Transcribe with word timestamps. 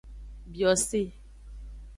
Biose. 0.51 0.99